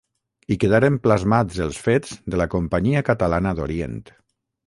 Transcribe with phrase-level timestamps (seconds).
[0.53, 4.01] Hi quedaren plasmats els fets de la Companyia Catalana d'Orient.